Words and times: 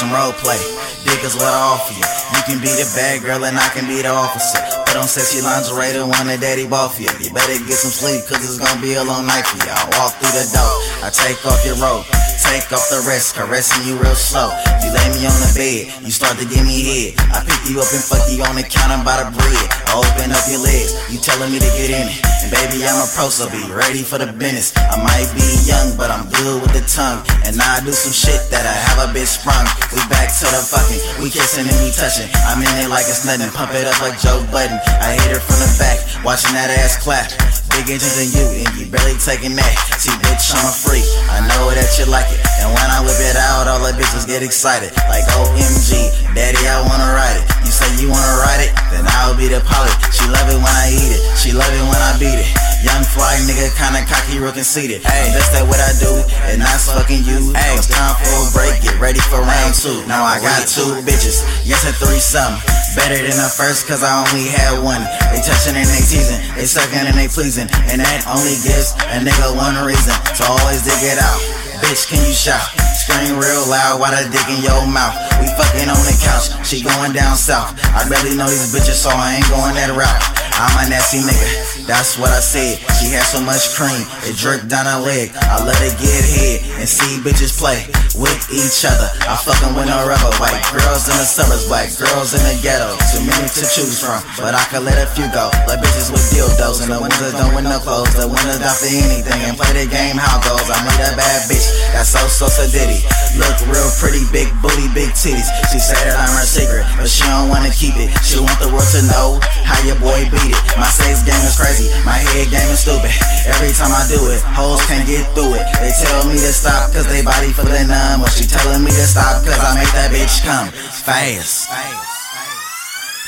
some 0.00 0.12
role 0.14 0.32
play. 0.32 0.56
Dick 1.04 1.22
is 1.24 1.34
what 1.36 1.44
I 1.44 1.76
offer 1.76 1.92
you. 1.92 2.08
You 2.34 2.42
can 2.44 2.58
be 2.58 2.72
the 2.72 2.90
bad 2.96 3.22
girl 3.22 3.44
and 3.44 3.58
I 3.58 3.68
can 3.68 3.86
be 3.86 4.00
the 4.00 4.08
officer. 4.08 4.79
Put 4.90 4.98
on 4.98 5.06
sexy 5.06 5.40
lingerie 5.40 5.94
to 5.94 6.02
want 6.02 6.26
a 6.26 6.36
daddy 6.36 6.66
ball 6.66 6.88
for 6.88 7.02
you. 7.02 7.14
You 7.22 7.30
better 7.30 7.54
get 7.62 7.78
some 7.78 7.94
sleep, 7.94 8.26
cause 8.26 8.42
it's 8.42 8.58
gonna 8.58 8.82
be 8.82 8.98
a 8.98 9.04
long 9.04 9.22
night 9.24 9.46
for. 9.46 9.62
I 9.62 9.86
walk 9.94 10.18
through 10.18 10.34
the 10.34 10.42
door, 10.50 10.74
I 11.06 11.14
take 11.14 11.38
off 11.46 11.62
your 11.62 11.78
robe. 11.78 12.02
Take 12.42 12.66
off 12.74 12.90
the 12.90 12.98
rest, 13.06 13.38
caressing 13.38 13.86
you 13.86 13.94
real 14.02 14.18
slow. 14.18 14.50
You 14.82 14.90
lay 14.90 15.06
me 15.14 15.22
on 15.30 15.38
the 15.38 15.52
bed, 15.54 15.94
you 16.02 16.10
start 16.10 16.34
to 16.42 16.46
give 16.48 16.66
me 16.66 16.74
head. 16.82 17.22
I 17.30 17.46
pick 17.46 17.70
you 17.70 17.78
up 17.78 17.86
and 17.94 18.02
fuck 18.02 18.26
you 18.26 18.42
on 18.42 18.58
the 18.58 18.66
counter 18.66 18.98
by 19.06 19.22
the 19.22 19.30
bread. 19.30 19.66
I 19.86 19.94
open 19.94 20.34
up 20.34 20.42
your 20.50 20.58
legs, 20.58 20.90
you 21.06 21.22
telling 21.22 21.54
me 21.54 21.62
to 21.62 21.70
get 21.78 21.94
in 21.94 22.10
it. 22.10 22.18
And 22.42 22.50
baby, 22.50 22.82
I'm 22.82 22.98
a 22.98 23.06
pro, 23.14 23.30
so 23.30 23.46
be 23.52 23.62
ready 23.70 24.02
for 24.02 24.18
the 24.18 24.26
business. 24.34 24.74
I 24.74 24.98
might 24.98 25.30
be 25.38 25.46
young, 25.62 25.94
but 25.94 26.10
I'm 26.10 26.26
good 26.32 26.66
with 26.66 26.74
the 26.74 26.82
tongue. 26.90 27.22
And 27.46 27.54
I 27.60 27.78
do 27.86 27.94
some 27.94 28.16
shit 28.16 28.42
that 28.50 28.66
I 28.66 28.74
have 28.74 28.98
a 29.06 29.08
bitch 29.14 29.38
sprung. 29.38 29.62
We 29.94 30.02
back 30.10 30.32
to 30.42 30.48
the 30.50 30.58
fucking, 30.58 31.22
we 31.22 31.30
kissing 31.30 31.68
and 31.68 31.78
we 31.84 31.94
touching. 31.94 32.26
I'm 32.48 32.58
in 32.58 32.72
it 32.82 32.90
like 32.90 33.06
it's 33.06 33.22
nothing, 33.22 33.52
pump 33.54 33.76
it 33.78 33.86
up 33.86 34.00
like 34.02 34.18
Joe 34.18 34.42
Budden. 34.50 34.79
I 35.00 35.16
hit 35.16 35.32
her 35.32 35.42
from 35.42 35.58
the 35.60 35.70
back, 35.78 35.98
watching 36.24 36.52
that 36.52 36.70
ass 36.70 37.00
clap. 37.00 37.30
Big 37.70 37.86
engines 37.86 38.18
than 38.18 38.28
you, 38.34 38.46
and 38.66 38.70
you 38.74 38.84
barely 38.90 39.14
taking 39.22 39.54
that. 39.54 39.74
See, 39.96 40.10
bitch, 40.26 40.50
I'm 40.52 40.66
a 40.66 40.74
freak. 40.74 41.06
I 41.30 41.38
know 41.46 41.70
that 41.70 41.86
you 41.96 42.04
like 42.10 42.26
it. 42.28 42.42
And 42.60 42.68
when 42.74 42.88
I 42.90 42.98
whip 43.00 43.16
it 43.22 43.38
out, 43.38 43.70
all 43.70 43.78
the 43.78 43.94
bitches 43.94 44.26
get 44.26 44.42
excited. 44.42 44.90
Like 45.06 45.22
OMG, 45.38 46.10
daddy, 46.34 46.60
I 46.66 46.82
wanna 46.82 47.14
ride 47.14 47.38
it. 47.38 47.46
You 47.62 47.70
say 47.70 47.86
you 48.02 48.10
wanna 48.10 48.36
ride 48.42 48.66
it, 48.66 48.72
then 48.90 49.06
I'll 49.22 49.38
be 49.38 49.46
the 49.46 49.62
pilot. 49.62 49.94
She 50.10 50.26
love 50.26 50.50
it 50.50 50.58
when 50.58 50.74
I 50.82 50.90
eat 50.90 51.14
it, 51.14 51.22
she 51.38 51.54
love 51.54 51.70
it 51.70 51.84
when 51.86 52.00
I 52.02 52.18
beat 52.18 52.34
it. 52.34 52.50
Young 52.82 53.04
fly 53.04 53.38
nigga, 53.46 53.70
kinda 53.78 54.02
cocky, 54.08 54.40
real 54.42 54.50
conceited. 54.50 55.04
Hey, 55.06 55.30
that's 55.30 55.54
that 55.54 55.68
what 55.68 55.78
I 55.78 55.92
do, 56.00 56.10
and 56.50 56.58
not 56.58 56.80
fucking 56.80 57.22
you. 57.22 57.54
Hey, 57.54 57.78
it's 57.78 57.86
time 57.86 58.16
for 58.18 58.34
a 58.34 58.50
break, 58.50 58.82
get 58.82 58.98
ready 58.98 59.20
for 59.20 59.38
round 59.38 59.78
two. 59.78 60.02
Now 60.10 60.24
I 60.24 60.40
got 60.40 60.66
two 60.66 60.98
bitches, 61.06 61.44
yes, 61.62 61.86
a 61.86 61.92
threesome. 61.94 62.58
Better 62.98 63.22
than 63.22 63.38
the 63.38 63.46
first, 63.46 63.86
cause 63.86 64.02
I 64.02 64.18
only 64.18 64.50
had 64.50 64.82
one. 64.82 65.06
They 65.30 65.38
touching 65.38 65.78
and 65.78 65.86
they 65.86 66.02
teasing, 66.02 66.42
they 66.58 66.66
sucking 66.66 67.06
and 67.06 67.14
they 67.14 67.30
pleasing. 67.30 67.70
And 67.86 68.02
that 68.02 68.26
only 68.26 68.58
gives 68.66 68.98
a 69.14 69.22
nigga 69.22 69.54
one 69.54 69.78
reason 69.86 70.10
to 70.10 70.42
always 70.50 70.82
dig 70.82 70.98
it 71.06 71.22
out. 71.22 71.38
Bitch, 71.86 72.10
can 72.10 72.18
you 72.26 72.34
shout? 72.34 72.66
Scream 72.98 73.38
real 73.38 73.62
loud 73.70 74.02
while 74.02 74.10
I 74.10 74.26
dick 74.26 74.42
in 74.50 74.66
your 74.66 74.90
mouth. 74.90 75.14
We 75.38 75.46
fucking 75.54 75.86
on 75.86 76.02
the 76.02 76.18
couch, 76.18 76.50
she 76.66 76.82
going 76.82 77.14
down 77.14 77.38
south. 77.38 77.78
I 77.94 78.02
barely 78.10 78.34
know 78.34 78.50
these 78.50 78.74
bitches, 78.74 78.98
so 78.98 79.10
I 79.14 79.38
ain't 79.38 79.48
going 79.48 79.78
that 79.78 79.94
route. 79.94 80.49
I'm 80.60 80.76
a 80.76 80.92
nasty 80.92 81.24
nigga, 81.24 81.88
that's 81.88 82.20
what 82.20 82.28
I 82.28 82.44
said. 82.44 82.76
She 83.00 83.08
had 83.16 83.24
so 83.24 83.40
much 83.40 83.72
cream, 83.72 84.04
it 84.28 84.36
dripped 84.36 84.68
down 84.68 84.84
her 84.84 85.00
leg. 85.00 85.32
I 85.40 85.64
let 85.64 85.80
her 85.80 85.88
get 85.96 86.20
head 86.20 86.60
and 86.76 86.84
see 86.84 87.16
bitches 87.24 87.56
play 87.56 87.88
with 88.12 88.36
each 88.52 88.84
other. 88.84 89.08
I 89.24 89.40
fucking 89.40 89.72
with 89.72 89.88
no 89.88 90.04
rubber. 90.04 90.28
White 90.36 90.60
girls 90.68 91.08
in 91.08 91.16
the 91.16 91.24
suburbs, 91.24 91.64
black 91.64 91.88
girls 91.96 92.36
in 92.36 92.44
the 92.44 92.60
ghetto. 92.60 92.92
Too 93.08 93.24
many 93.24 93.48
to 93.56 93.64
choose 93.72 94.04
from, 94.04 94.20
but 94.36 94.52
I 94.52 94.60
can 94.68 94.84
let 94.84 95.00
a 95.00 95.08
few 95.16 95.32
go. 95.32 95.48
Like 95.64 95.80
bitches 95.80 96.12
with 96.12 96.28
dildos 96.28 96.84
and 96.84 96.92
the 96.92 97.00
that 97.00 97.40
don't 97.40 97.56
wear 97.56 97.64
no 97.64 97.80
clothes. 97.80 98.12
The 98.12 98.28
that 98.28 98.60
down 98.60 98.76
for 98.76 98.92
anything 98.92 99.40
and 99.48 99.56
play 99.56 99.72
the 99.72 99.88
game 99.88 100.20
how 100.20 100.36
it 100.36 100.44
goes. 100.44 100.68
I 100.68 100.76
made 100.84 101.00
a 101.08 101.16
bad 101.16 101.48
bitch, 101.48 101.64
that's 101.96 102.12
so 102.12 102.20
so 102.28 102.52
so 102.52 102.68
ditty. 102.68 103.00
Look 103.40 103.56
real 103.64 103.88
pretty, 103.96 104.28
big 104.28 104.52
booty, 104.60 104.92
big 104.92 105.16
titties. 105.16 105.48
She 105.72 105.80
said 105.80 106.04
that 106.04 106.20
I'm 106.20 106.36
her 106.36 106.44
secret, 106.44 106.79
but 107.00 107.08
she 107.08 107.24
don't 107.24 107.48
wanna 107.48 107.72
keep 107.72 107.96
it. 107.96 108.12
She 108.20 108.36
want 108.36 108.60
the 108.60 108.68
world 108.68 108.84
to 108.92 109.00
know 109.08 109.40
how 109.64 109.80
your 109.88 109.96
boy 109.96 110.28
beat 110.28 110.52
it. 110.52 110.62
My 110.76 110.92
sex 110.92 111.24
game 111.24 111.40
is 111.40 111.56
crazy, 111.56 111.88
my 112.04 112.20
head 112.20 112.52
game 112.52 112.68
is 112.68 112.84
stupid. 112.84 113.08
Every 113.48 113.72
time 113.72 113.90
I 113.90 114.04
do 114.04 114.20
it, 114.28 114.44
hoes 114.52 114.84
can't 114.84 115.08
get 115.08 115.24
through 115.32 115.56
it. 115.56 115.64
They 115.80 115.90
tell 115.96 116.28
me 116.28 116.36
to 116.36 116.52
stop, 116.52 116.92
cause 116.92 117.08
they 117.08 117.24
body 117.24 117.56
the 117.56 117.88
numb. 117.88 118.20
Well, 118.20 118.28
she 118.28 118.44
telling 118.44 118.84
me 118.84 118.92
to 118.92 119.06
stop, 119.08 119.40
cause 119.42 119.56
I 119.56 119.80
make 119.80 119.88
that 119.96 120.12
bitch 120.12 120.44
come 120.44 120.68
fast. 120.92 121.72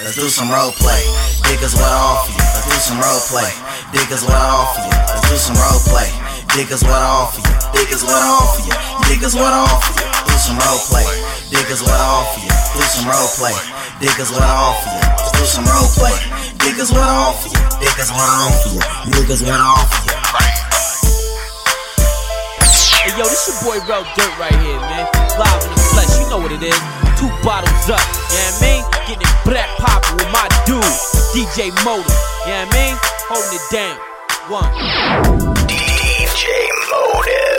Let's 0.00 0.16
do 0.16 0.32
some 0.32 0.48
role 0.48 0.72
play. 0.72 1.04
Dick 1.50 1.60
is 1.60 1.74
what 1.74 1.90
I 1.90 1.98
offer 1.98 2.32
you. 2.32 2.38
Let's 2.38 2.70
do 2.70 2.78
some 2.80 2.98
role 3.02 3.20
play. 3.28 3.50
Dick 3.92 4.08
is 4.08 4.22
what 4.24 4.38
I 4.38 4.46
offer 4.48 4.80
you. 4.80 4.94
Let's 4.94 5.28
do 5.28 5.36
some 5.36 5.58
role 5.60 5.82
play. 5.90 6.08
Dick 6.54 6.70
is 6.70 6.82
what 6.86 6.96
I 6.96 7.04
offer 7.04 7.42
you. 7.42 7.54
Dick 7.74 7.90
is 7.92 8.04
what 8.06 8.16
I 8.16 8.30
offer 8.30 8.62
you. 8.62 8.76
Dick 9.10 9.22
is 9.26 9.34
what 9.34 9.52
I 9.52 9.58
offer 9.58 9.92
you. 9.98 10.06
Do 10.24 10.34
some 10.38 10.56
role 10.56 10.80
play. 10.86 11.04
Dick 11.50 11.68
is 11.68 11.82
what 11.82 11.98
I 11.98 12.06
offer 12.14 12.40
you. 12.46 12.57
Do 12.74 12.82
some 12.84 13.08
role 13.08 13.28
play. 13.38 13.54
Dick 14.00 14.18
is 14.18 14.30
what 14.30 14.42
I 14.42 14.52
offer 14.52 14.90
you. 14.92 15.02
Let's 15.16 15.32
do 15.32 15.44
some 15.44 15.64
role 15.64 15.88
play. 15.96 16.14
Dick 16.60 16.78
is 16.78 16.90
what 16.92 17.02
I 17.02 17.14
offer 17.30 17.48
you. 17.48 17.62
Dick 17.80 17.96
is 17.98 18.10
what 18.10 18.26
I 18.26 18.48
offer 18.48 18.68
you. 18.74 18.82
Dick 19.12 19.28
is 19.30 19.42
what 19.42 19.54
I 19.56 19.64
offer 19.64 20.02
you. 20.04 20.18
Hey 23.08 23.16
yo, 23.16 23.24
this 23.24 23.48
your 23.48 23.56
boy 23.64 23.80
Rel 23.88 24.04
Dirt 24.14 24.34
right 24.38 24.52
here, 24.60 24.76
man. 24.84 25.08
Live 25.40 25.64
in 25.64 25.70
the 25.72 25.80
flesh, 25.96 26.12
you 26.20 26.28
know 26.28 26.38
what 26.38 26.52
it 26.52 26.62
is. 26.62 26.76
Two 27.16 27.30
bottles 27.42 27.88
up, 27.88 27.96
you 27.96 28.36
know 28.36 28.52
what 28.52 28.60
I 28.60 28.66
mean? 28.66 28.82
Getting 29.08 29.24
it 29.24 29.36
black 29.48 29.70
poppin' 29.78 30.16
with 30.20 30.28
my 30.28 30.44
dude, 30.66 30.84
DJ 31.32 31.72
Motor, 31.88 32.04
you 32.44 32.52
know 32.52 32.66
what 32.66 32.68
I 32.68 32.76
mean? 32.76 32.94
Holding 33.32 33.56
it 33.56 33.64
down. 33.72 33.96
One. 34.52 34.68
DJ 35.66 36.68
Motive. 36.90 37.57